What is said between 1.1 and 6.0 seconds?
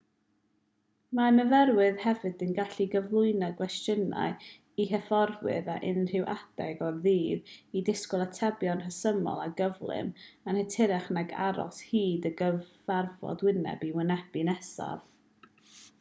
mae myfyrwyr hefyd yn gallu cyflwyno cwestiynau i hyfforddwyr ar